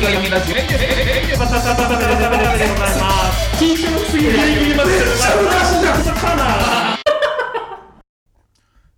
[0.00, 4.90] 崎が読みラジオバタバタバタバタバタでございます緊張すぎるギリギリまで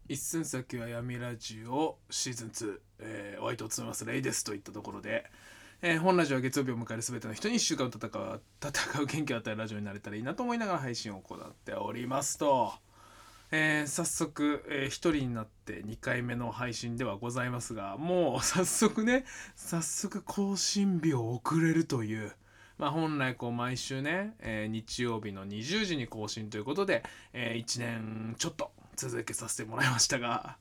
[0.09, 5.25] 一寸先は闇ラジオシーズン2、えー、お相手を務めますレイですといったところで、
[5.81, 12.75] えー本ラジオは月曜日を迎える全ての人に1週間戦う戦う元気を与えるラジオになれたらいいなと思いながら配信を行っておりますと、
[13.55, 19.27] えー早速、え1人になって2回目の配信ではございますがもう早速ね
[19.57, 22.33] 早速更新日を遅れるという。
[22.79, 30.57] まあ、本来こう毎週ね、えー日曜日の20時に更新ということで、え1年ちょっと続けさせてもらいましたが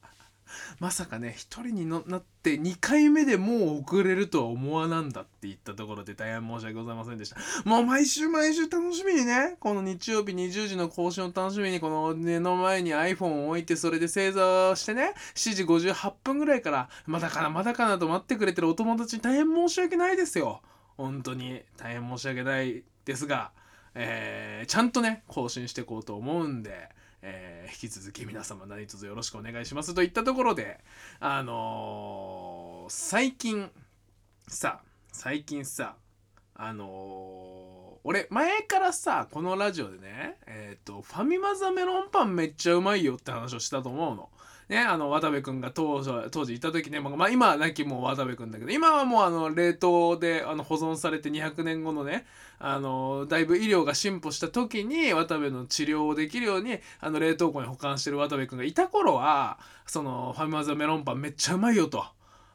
[0.80, 7.38] まさかね一人になって2回目でもう遅れるとは思わなんだって言ったところで大変申し訳ございませんでした。
[7.66, 20.62] もう毎週毎週楽しみにねこの日曜日20時の更新を楽しみにこの目の前に iPhone を置いてそれで正座してね7時58分ぐらいからまだかなまだかなと待ってくれてるお友達に大変申し訳ないですよ。
[20.98, 23.52] 本当に大変申し訳ないですが、
[23.96, 26.90] えーちゃんとね更新していこうと思うんで、
[27.22, 30.80] えー引き続き皆様何卒よろしくお願いしますといったところで
[31.20, 33.70] あのー最近
[34.48, 35.96] さ最近さ
[36.56, 37.62] あのー
[38.04, 44.30] 俺前からさこのラジオでねえっ、とファミマザメロンパンめっちゃうまいよって話をしたと思うの。
[44.72, 52.26] ね、あの渡部君が当時当時いた時ね、まあ、今は亡きもう渡部君だけど今はもうあの冷凍であの保存されて200年後のね
[52.58, 62.06] あのだいぶ医療が進歩した時に渡部の治療をできるようにあの冷凍庫に保管してる渡部君がいた頃はそのファミマザメロンパンめっちゃうまいよと。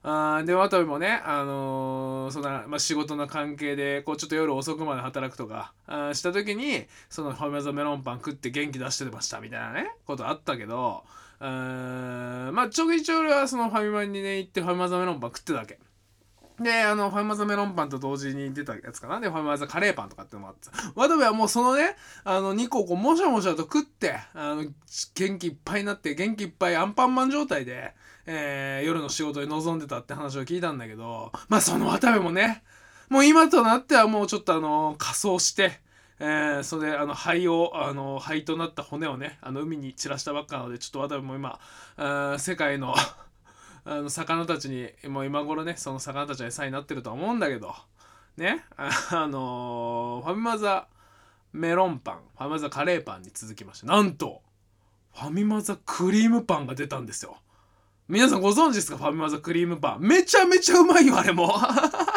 [0.03, 11.03] あで渡部もね、あのーそんな、まあ、仕事の関係でこうちょっと夜遅くまで働くとかあした時にそのファミマザメロンパン食って元気出してましたみたいなねことあったけど
[11.41, 15.79] うーんまあちょいちょい俺はそのファミマにね行ってファミマザメロンパン食ってたわけ。
[16.61, 19.21] で、あの、ファミマザメロンパンと同時に出たやつかな。
[19.21, 20.71] で、ファミマザカレーパンとかってのもあって。
[20.95, 24.65] 渡部はもうそのね、あの、2個こう、もしゃもしゃと食って、あの、
[25.15, 27.93] 元気いっぱいになって、元気いっぱいアンパンマン状態で、
[28.25, 32.63] えー夜の仕事に臨んでたって話を聞いたんだけど、まあその渡部もね、
[33.09, 35.81] もう今となってはもうちょっとあの、仮装して、
[36.19, 41.59] えーそれであの肺をあの肺となった骨をねあの海に散らしたばっかなのでちょっと渡部も今
[41.97, 42.95] あ世界の
[43.85, 47.75] あの魚たちにもう今頃ねその魚たちの餌になってると思うんだけど
[48.37, 50.87] ねあのファミマザ
[51.53, 54.43] メロンパンファミマザカレーパンに続きましてなんと
[55.15, 57.39] ファミマザクリームパンが出たんですよ。
[58.09, 58.99] 皆さんご存知ですか？
[58.99, 60.01] ファミマザクリームパン。
[60.03, 61.55] めちゃめちゃうまいよあれも。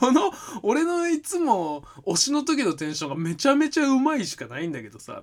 [0.00, 5.22] この俺のいつも推しの時のテンションがめちゃめちゃうまいしかないんだけどさ。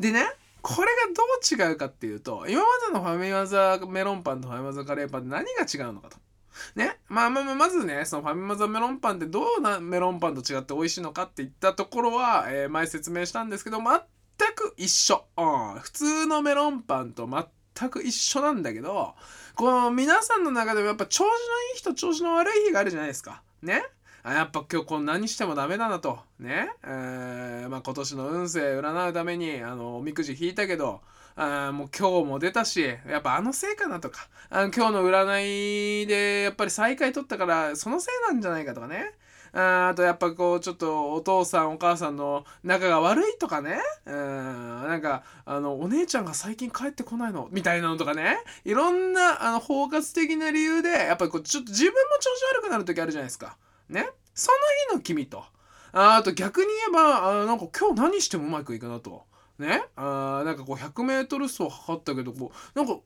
[0.00, 0.24] でね
[0.62, 6.16] これがどう違うかっていうと今までのファミマザメロンパンとファミマザカレーパンって何が違うのかと。
[6.74, 19.14] ね、まあまあまあまずねそのファミマザメロンパンってどうなメロンパンと違って美味しいのかっていったところは、えー前説明したんですけど全く一緒、うん、普通のメロンパンと全く一緒なんだけど
[19.54, 21.36] この皆さんの中でもやっぱ調子のい
[21.74, 23.42] い日と調子の悪い日があるじゃないですか。
[23.62, 23.82] ね。
[24.22, 26.18] あやっぱ今日こんなにしてもダメだなと。
[26.38, 31.00] ね、えーまあ、今年の運勢占うためにあのおみくじ引いたけど
[31.36, 34.28] あもう今日も出たしやっぱあのせいかなとか。
[34.50, 39.12] あの今日の占いでやっぱり最下位取ったからそのせいなんじゃないかとかね。
[39.58, 43.80] ああとやっぱこうちょっとお父さんお母さんの仲が悪いとかね。
[44.06, 44.14] うん。
[44.86, 47.48] なんかあのお姉ちゃんが最近帰ってこないの。
[47.50, 48.38] みたいなのとかね。
[48.64, 53.56] いろんなあの包括的な理由でやっぱりこうちょっと自分も調子悪くなる時あるじゃないですか。
[53.88, 54.08] ね？
[54.32, 54.58] その
[54.92, 55.42] 日の君と。
[55.90, 59.24] ああと逆に言えばあなんか今日何してもうまくいくなと。
[59.58, 59.82] ね？
[59.96, 63.00] あーなんかこう 100m 走測ったけどこうなんか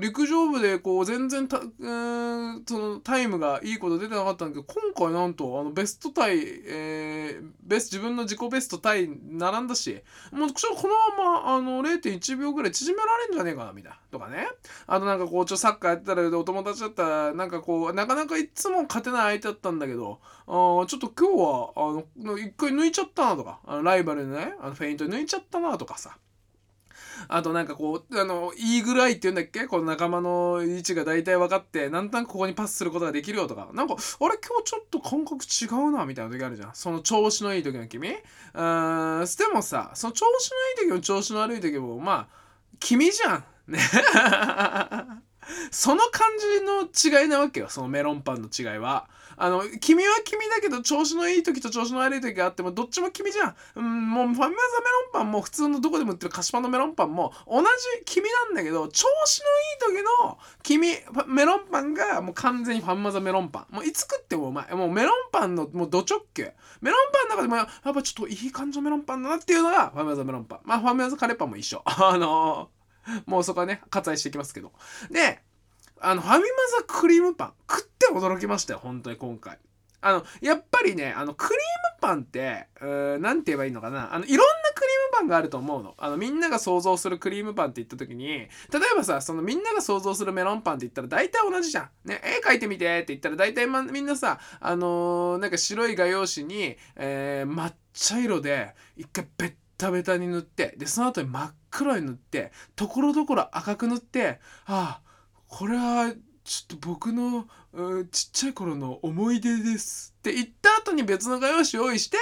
[0.00, 10.02] 陸上部でこう全然たうーそのタイムがいいこと出てなかったんだけど今回なんとあのベストタイ、えーベス自分の自己ベストタイ並んだし
[10.32, 10.54] もうこ
[10.88, 14.48] のままあの0.1秒ぐらい縮められんじゃねえかなみたいなとかね。
[14.86, 26.16] あとなんかこうちょサッカーやってたらお友達だったらなんかこうなかなかいつも勝てない相手だったんだけどあちょっと今日はあの一回抜いちゃったなとかあのライバルのねあのフェイント抜いちゃったなとかさ。
[27.26, 29.66] あとなんかこうあのイーグルアイっていうんだっけ？
[29.66, 33.68] この仲間の位置が大体分かってなんとなくここにパスすることができるよとか。
[33.72, 33.96] なんかあ
[34.28, 34.38] れ？
[34.38, 36.70] 今日ちょっと感覚違うなみたいな時あるじゃん。
[36.74, 38.14] その調子のいい時の君。
[38.54, 42.34] あーんでもさその調子のいい時も調子の悪い時もまあ
[42.78, 43.44] 君じゃん。
[43.66, 43.78] ね。
[45.70, 47.68] その感じの違いなわけよ。
[47.70, 49.08] そのメロンパンの違いは。
[49.38, 54.56] あの君は君だけど調子のいい時と調子の悪い時があってもどっちも君じゃん、うん、もうファミマザメロ
[55.10, 57.66] ンパンも普通のどこでも売ってる菓子パンのメロンパンも同じ
[58.04, 59.40] 君なんだけど調子
[59.88, 60.88] のいい時の君
[61.26, 63.74] メロンパンがもう完全にファミマザメロンパン。
[63.74, 64.74] もういつ食ってもうまい。
[64.74, 66.44] もうメロンパンのもうド直球。
[66.80, 70.60] メロンパンの中でもやっぱちょっといい感じのメロンパンだなっていうのがファミマザメロンパン。
[70.64, 71.82] まあファミマザカレーパンも一緒。
[71.84, 74.72] あのー、もうそこはね割愛していきますけど。
[75.10, 75.40] で
[76.00, 76.48] あのファミマ
[76.78, 79.58] ザクリームパン食って驚きましたよ本当に今回。
[80.00, 82.68] あのやっぱりねあのクリームパンって
[83.20, 84.14] 何て言えばいいのかな。
[84.14, 85.94] あのいろんなクリームパンがあると思うの。
[85.98, 88.48] あのみんなが想像するクリームパンって言った時に例え
[88.96, 105.07] ばさそのみんなが想像するメロンパンって言ったら大体同じじゃん、ね、絵描いてみてって言ったら大体、ま、みんなさあのー、なんか白い画用紙に、えー、抹茶色で一回ベッタベタに塗ってでその後に真っ黒に塗ってところどころ赤く塗ってああ
[105.48, 106.12] これは
[106.44, 107.46] ちょっと僕の
[108.10, 112.16] ちっちゃい頃の思い出ですって言った後に別の画用紙用意して、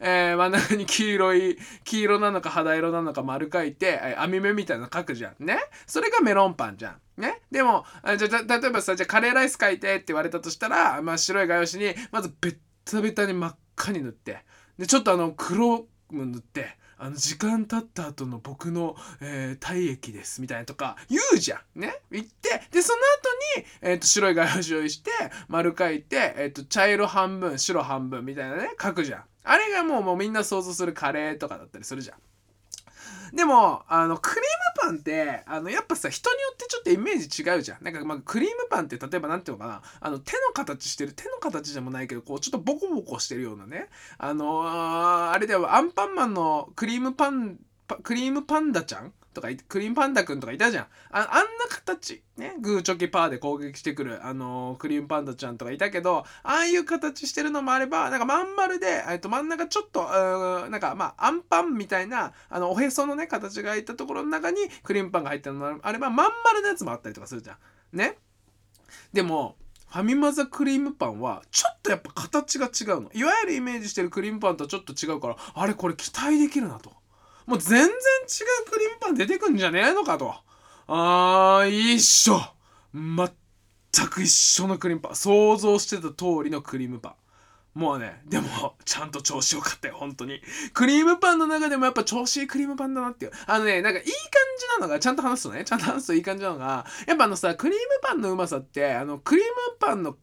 [0.00, 5.44] えー、真ん中に黄色い黄色なのか肌色なのか丸書いて、え、網目みたいなの書くじゃん。
[5.44, 5.58] ね？
[5.86, 7.20] それがメロンパンじゃん。
[7.20, 7.40] ね？
[7.50, 7.86] でも
[8.18, 14.44] じゃ例えばさじゃカレーライス書いてって言われたとしたら、まあ、白い画用紙にまずベッタベタに真っ赤に塗って
[14.78, 21.80] でちょっとあの黒も塗ってあの時間経った後の僕の、えー、体液ですみたいなとか言うじゃん。
[21.80, 22.02] ね？
[22.10, 22.62] 言って。
[22.70, 22.98] でその
[23.56, 25.10] 後に、えーと、白い画用紙を用意して
[25.48, 29.24] 丸書いて、えーと、茶色半分白半分みたいなね書くじゃん。
[29.44, 32.18] あれがもうもうみんな想像するカレーとかだったりするじゃん。
[33.32, 37.84] でもあのクリームパンってあのやっぱさ人によってちょっとイメージ違うじゃん。
[37.84, 39.82] なんかまあクリームパンって例えばなんていうのかな。
[40.00, 43.88] あの手の形してる手の形でもないけどこうちょっとボコボコしてるようなね。
[44.18, 47.58] あのー、あれだよアンパンマンのクリームパン
[48.02, 50.84] クリームパンダちゃんとかクリームパンダくんとかいたじゃん。
[50.84, 52.22] ああんな形。
[52.36, 60.02] ねグーチョキパーで攻撃してくるあのー、クリームパンダちゃんとかいたけどああいう形してるのもあればなんかまん丸で、えっと、真ん中ちょっと
[60.68, 67.54] なんかまあアンパンみたいなあのおへそのね形が入ったところの中にクリームパンが入ったのもあればまん丸のやつもあったりとかするじゃ
[67.92, 67.96] ん。
[67.96, 68.16] ね。
[69.12, 69.56] でも
[69.88, 73.10] ファミマザクリームパンはちょっとやっぱ形が違うの。
[73.12, 76.92] いわゆるイメージしてるクリームパンとはちょっと違うからあれこれ期待できるなと。
[77.50, 80.32] もう全然違うクリームパン出てくんじゃねえのかと。
[80.86, 82.40] あー、一緒。
[82.94, 85.16] 全く一緒のクリームパン。
[85.16, 87.14] 想像してた通りのクリームパン。
[87.74, 90.42] もうね、でも、ちゃんと調子よかったよ、本当に。
[90.74, 93.32] クリームパンの中でもやっぱ調子いいクリームパンだなっていう。
[93.46, 94.12] あのね、なんかいい感
[94.58, 100.16] じなのが、ちゃんと話すとね、ちゃんと話すといい感じなのが、やっぱあのさ、クリームパンのうまさって、あの、クリームパンの皮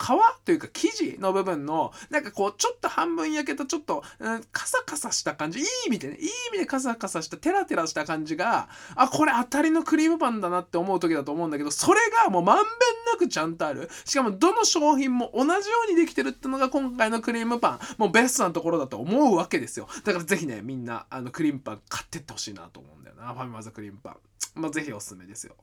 [0.43, 12.65] というか生地の部分の、なんかこう、ちょっと半分焼けたちょっと、うん、カサカサした感じ、いい意味でね、いい意味でカサカサした、テラテラした感じが、あ、これ当たりのクリームパンだなって思う時だと思うんだけど、それがもうまんべん
[13.13, 13.89] なくちゃんとある？
[14.05, 17.79] しかも、どの商品も同じようにできてるってのが今回のクリームパン。
[17.97, 19.87] もうベストなところだと思うわけですよ。
[20.03, 23.33] だからぜひねみんなあのクリームパン買ってってほしいなと思うんだよな。
[23.33, 24.17] ファミマザクリームパン。
[24.55, 25.55] まあぜひおすすめですよ。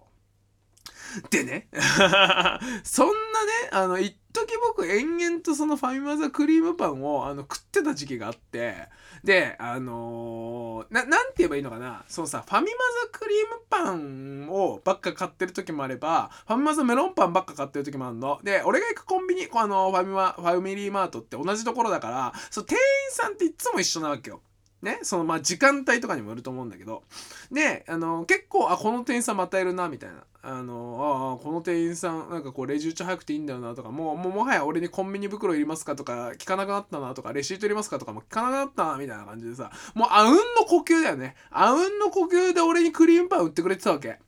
[1.31, 1.69] でね
[2.83, 3.13] そんなね
[3.73, 8.89] あの一時僕延々とそのファミマザクリームパンをあの食ってた時期があって。
[9.23, 12.05] であのー、ななんて言えばいいのかな。
[12.09, 12.71] そのさファミマ
[13.05, 14.44] ザクリームパン
[14.85, 24.41] ばっか買ってる時もあればファミマザメロンパンばっか買ってる時もあるので俺が行くコンビニあのファミマファミリーマートって同じところだからそ店員さんっていつも一緒なわけよ
[24.85, 27.05] ね、そのまあ時間帯とかにもよると思うんだけど
[27.51, 44.19] であの結構あこの店員さんまたいるなみたいなあのあこの店員さんなんかこうレジ打ち早くていいんだよなとかももうもはや俺にコンビニ袋いりますかとか聞かなくなったなとかレシートいりますかとかも聞かなくなったなみたいな感じでさもうあうんの呼吸だよねあうんの呼吸で俺にクリームパン売ってくれてたわけ。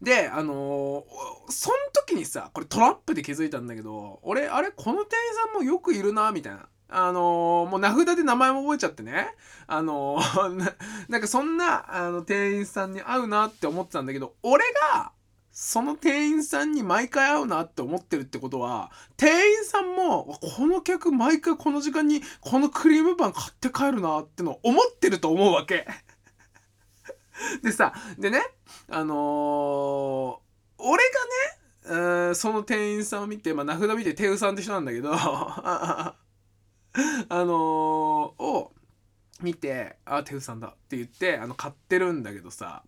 [0.00, 6.68] で、あのー、そん時にさ、これトラップで気づいたんだけど、俺、あれ、この店員さんもよくいるな、みたいな。
[6.88, 9.34] あのー、もう名札で名前も覚えちゃってね。
[9.66, 10.74] あのー、
[11.08, 15.12] なんかそんな、あの、店員さんに会うなって思ってたんだけど、俺が、
[15.58, 25.86] その店員さんに毎回会うなって思ってるってことは、店員さんも、この客毎回この時間にこのクリームパン買って帰るなっての思ってると思うわけ。
[27.62, 28.42] でさ、でね、
[28.88, 30.38] あのー、
[30.78, 31.04] 俺
[31.84, 31.90] が
[32.28, 36.14] ね、その店員さんを見て、まあ、名札見て、手うさんって人なんだけど、 あ
[37.30, 37.54] のー、
[38.42, 38.72] を
[39.42, 42.82] 見て、あ、テウさんだって言って、あの、買ってるんだけどさ、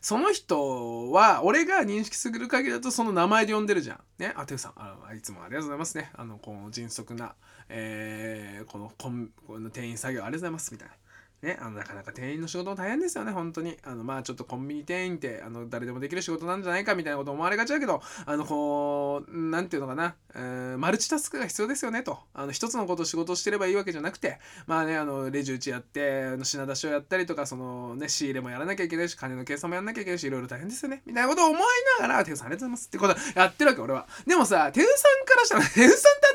[0.00, 4.00] その人は、俺が認識する限りだとその名前で呼んでるじゃん。
[4.18, 4.32] ね。
[4.36, 6.10] あ、テウさん、あいつもありがとうございますね。
[6.14, 7.34] あの、この迅速な、
[7.68, 10.94] えー、この、この店員作業ありがとうございます、みたいな。
[11.42, 13.76] ね、あのなかなか店員の仕事も大変ですよね、本当に。
[13.84, 22.18] あのまあちょっとコンビニ店員ってあの誰でもできる仕事なんじゃないかみたいなこと思われがちだけど、あのこう、なんていうのかな、えーマルチタスクが必要ですよねと。
[22.34, 31.02] あの一つのことを仕事してればいいわけじゃなくて、まあね、あのレジ打ちやって、あの品出しをやったりとか、そのね、仕入れもやらなきゃいけないし、金の計算もやらなきゃいけないし、いろいろ大変ですよね。
[31.06, 31.62] みたいなことを思い
[32.00, 34.06] ながら、テウさんありがとうございますってことやってるわけ、俺は。
[34.26, 36.25] でもさ、テウさんからしたら、テウさんって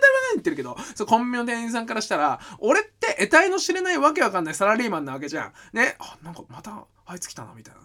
[0.41, 5.53] 言ってるけど、そうコンビニの店員さんからしたら、俺って得体の知れないわけわかんないサラリーマンなわけじゃん。
[5.73, 7.81] ね、あ、なんかまたあいつ来たな、みたいな。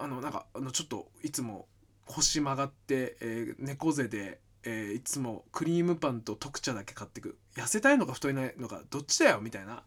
[0.00, 1.66] あの、なんか、あの、ちょっといつも
[2.06, 7.38] 腰曲がって、えー猫背で、えーいつもクリームパンと特茶だけ買ってく。
[7.56, 9.84] 痩せたいのか太いないのか、どっちだよ、みたいな。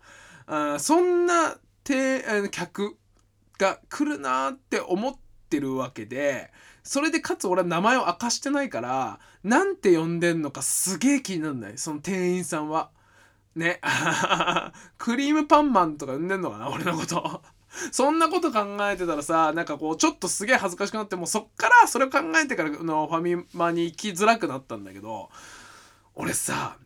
[0.48, 2.98] あそんな、て、あの客
[3.58, 5.20] が来るなって思って
[5.52, 11.78] てるわけで、それでかつ俺は名前を明かしてないから、なんて呼んでんのかすげえ気になんない。
[11.78, 12.90] その店員さんは。
[13.56, 13.82] ね。
[14.98, 17.42] クリームパンマンとか呼んでんのかな俺のこと。
[17.92, 25.30] そんなこと考えてたらさ、なんかこう、ちょっとすげえ恥ずかしくなって、もうそっから、それを考えてからのファミマに行きづらくなったんだけど、
[26.16, 26.78] 俺さ、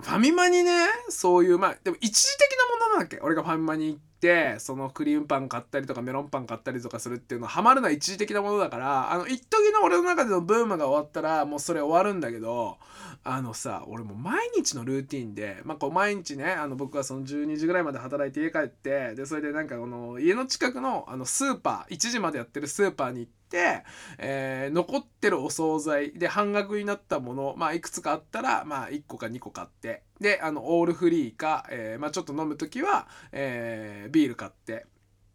[0.00, 3.18] ファミマにね、そういう、まあ、でも一時的なものなんだっけ？
[3.20, 12.78] 俺がファミマに行って、そのクリームパン買ったりとかメロンパン買ったりとかするっていうのはハマるのは一時的なものだから、あの、一時の俺の中でのブームが終わったら、もうそれ終わるんだけど、
[13.24, 23.84] あのさ、俺も毎日のルーティンで、まあ、こう毎日ね、あの、僕はその12時ぐらいまで働いて家帰って、で、それでなんかこの、家の近くの、あの、スーパー、1時までやってるスーパーに行って、
[24.18, 34.86] えー残ってるお惣菜で半額になったもの、まあ、いくつかあったら、まあ、1個か2個買って、で、あの、オールフリーか、えーまあ、ちょっと飲むときは、えービール買って、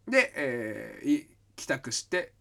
[0.08, 2.34] で、えー帰宅して、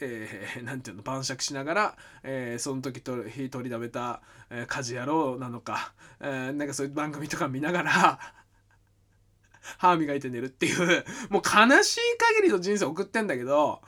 [0.00, 8.18] えー ていうの晩酌しながら、えーその時と火取りだめた、えー家事やろうなのか、えーなんかそういう番組とか見ながら
[9.78, 12.00] 歯磨いて寝るっていうもう悲しい
[12.38, 13.82] 限りの人生送ってんだけど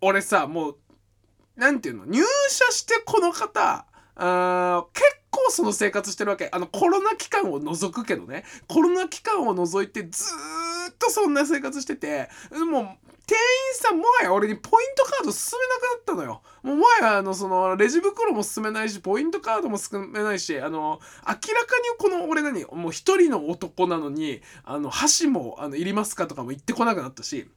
[0.00, 0.76] 俺さもう
[1.56, 6.48] なんていうの入社してこの方あー結構その生活してるわけ。
[6.52, 8.44] あのコロナ期間を除くけどね。
[8.66, 10.24] コロナ期間を除いてず
[10.90, 12.28] っとそんな生活してて。
[12.50, 16.42] もう店員さんもはや俺にポイントカード進めなくなったのよ。
[16.62, 21.42] もうもはやあのそのレジ袋も進めないしポイントカードも進めないしあの明らかに
[21.98, 27.48] この俺何もう一人の男なのにあの箸もあのいりますかとかも言ってこなくなったし。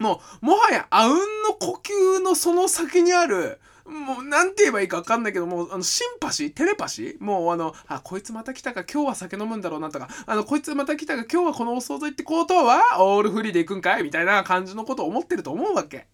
[0.00, 1.80] もうもはやあうんの呼
[2.18, 7.22] 吸のその先にあるもうなんて言えばいいか分かんないけどもうあのシンパシーテレパシー？
[7.22, 14.02] もうあのあこいつまた来たか今日は酒飲むんだろうなとかあのこいつまた来たか今日はこのお惣菜ってことはオールフリーで行くんかい？
[14.02, 16.06] みたいな感じのことを思ってると思うわけ。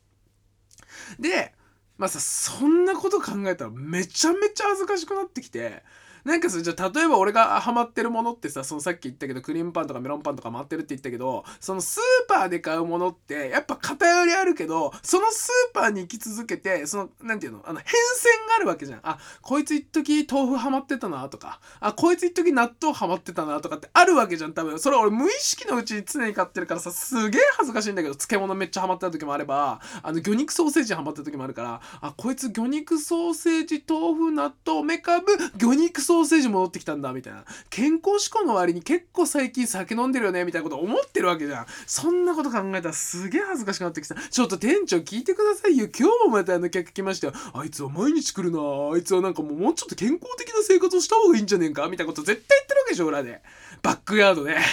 [1.19, 1.55] で
[1.97, 5.83] まあさそんなこと考えたらめちゃめちゃ恥ずかしくなってきて
[6.25, 19.00] なんかさじゃ例えば俺がハマってるものってさそのさっき言ったけどクリームパンとかメロンパンとか回ってるって言ったけどそのスーパーで買うものってやっぱ偏りあるけどそのスーパーに行き続けてそのなんていうのあの変遷があるわけじゃん。
[19.03, 24.79] あこいつ一時豆腐ハマってたなとかあこいつ一時納豆ハマってたなとかってあるわけじゃん多分。
[24.79, 37.45] それ俺無意識のうちに常に買ってるからさすげえ恥ずかしいんだけど漬物めっちゃハマってた時もあればあの魚肉ソーセージハマってた時もあるからあこいつ魚肉ソーセージ豆腐納豆めかぶ魚肉ソーセージソーセージ戻ってきたんだみたいな。
[37.71, 41.67] 健康志向の割に結構最近酒飲んでるよねみたいなこと思ってるわけじゃん。
[41.87, 44.17] そんなこと考えたらすげえ恥ずかしくなってきた。
[44.17, 45.88] ちょっと店長聞いてくださいよ。
[45.97, 47.33] 今日もまたあの客来ましたよ。
[47.55, 48.59] あいつは毎日来るな。
[48.93, 51.87] あいつはなんかもうもうちょっと健康的な生活をした方がいいんじゃねえか。
[51.87, 53.40] みたいなこと絶対言ってるわけでしょ裏で。
[53.81, 54.57] バックヤードで。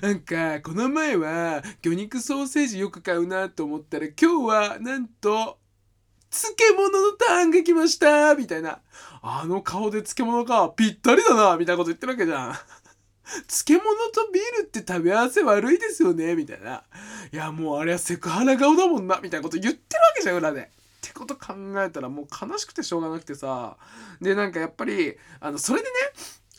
[0.00, 5.58] なんかこの前は魚肉ソーセージよく買うなと思ったら今日はなんと
[6.30, 8.34] 漬物のターンが来ました。
[8.34, 8.80] みたいな。
[9.22, 10.72] あの顔で漬物か。
[10.76, 11.56] ぴったりだな。
[11.56, 12.54] みたいなこと言ってるわけじゃん。
[13.48, 13.82] 漬物
[14.12, 16.34] とビールって食べ合わせ悪いですよね。
[16.34, 16.84] みたいな。
[17.32, 19.20] いやもうあれはセクハラ顔だもんな。
[19.22, 20.60] みたいなこと言ってるわけじゃん裏で。
[20.60, 20.66] っ
[21.00, 23.76] てこと考えたらもう悲しくてしょうがなくてさ。
[24.20, 25.92] でなんかやっぱりあのそれでね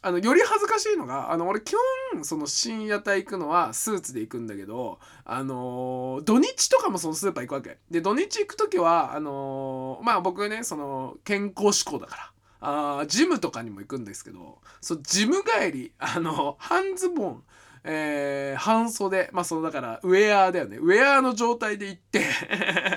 [0.01, 1.73] あのより恥ずかしいのがあの俺基
[2.13, 7.77] 本その深夜帯行くのはスーツで行くんだけどあのー土日とかもそのスーパー行くわけ。
[7.91, 12.31] で土日行く時はあのーまあ僕ねその健康志向だから。
[12.61, 17.43] あジムとかにも行くんですけどそうジム帰りあの半ズボン
[17.85, 20.77] えー半袖まあそのだからウェアだよね。
[20.77, 22.25] ウェアの状態で行って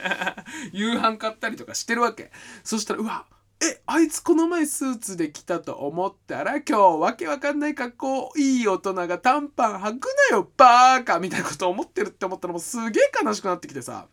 [0.73, 2.31] 夕飯買ったりとかしてるわけ。
[2.65, 3.25] そしたらうわ
[3.63, 14.09] えあいつこの前スーツで来たと思ったら今日わけわかんない格好いい大人が短パン履くなよバーカみたいなこと思ってるって思ったらもうすげえ悲しくなってきてさ。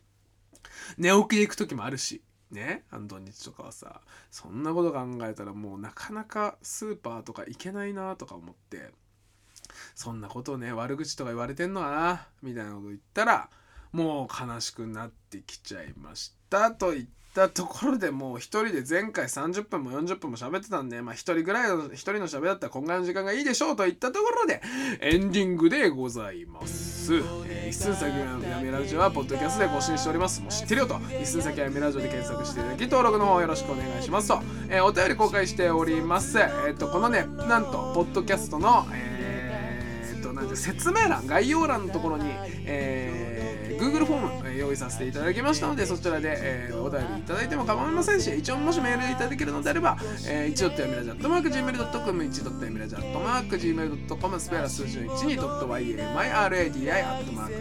[0.97, 4.01] 寝起きで行く時もあるしねあの土日とかはさ
[4.31, 8.91] そんなこと考えたらもうなかなかスーパーとか行けないなとか思って
[9.95, 13.49] そんなことをね悪口とか言われてんのはなみたいなこと言ったら
[13.91, 24.61] もう悲しくなってきちゃいましたと言ってたところでもう一人で前回30分も40分も喋ってたんでまあ一人ぐらいの一人の喋りだったらこんぐらいの時間がいいでしょうといったところで
[25.01, 30.41] エンディングでございます、えー一寸先はやめラジオはポッドキャストで更新しております。
[30.41, 30.99] もう知ってるよと。
[31.21, 36.39] 一寸先はやめラジオで検索していただき登録の方よろしくお願いしますと、えーお便り公開しております。
[36.39, 42.25] えっ、とこのねなんとポッドキャストのえー、となんて説明欄概要欄のところに、
[42.65, 43.28] えー
[43.79, 57.53] Google フォーム、えー用意させていただきましたのでそちらで、えーお便りいただいても構いませんし一応もしメールいただけるのであれば、えー、一ドットやみらじゃっとマーク Gmail.com 一ドットやみらじゃっとマーク Gmail.com スペラ数字の1にドット YAMIRADI アットマーク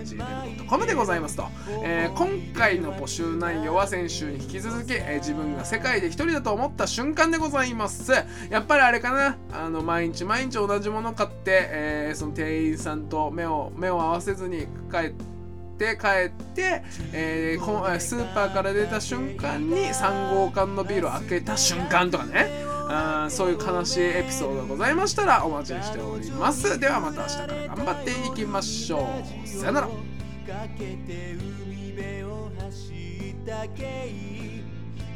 [0.57, 1.47] Gmail.com でございますと、
[1.85, 8.13] えー今回の募集内容は先週に引き続き、えー自分が世界で一人だと思った瞬間でございます。
[8.51, 15.38] やっぱりあれかなあの毎日毎日同じもの買って、えーその店員さんと目を目を合わせずに帰って
[15.79, 16.83] って帰って、
[17.13, 22.67] えースーパーから出た瞬間に3号館のビールを開けた瞬間とかね。
[22.91, 26.81] あそういう悲しいエピソードがございましたらお待ちしております。
[26.81, 29.07] ではまた明日から頑張っていきましょ
[29.45, 29.47] う。
[29.47, 29.89] さよなら。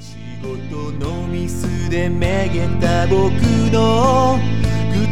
[0.00, 3.32] 仕事のミスでめげた僕
[3.72, 4.38] の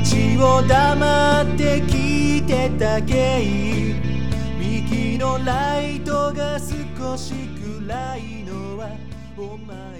[0.04, 4.29] 口を黙って聞いてたけい右
[5.20, 7.34] のライトが少し
[7.84, 8.88] 暗いのは
[9.36, 9.99] お前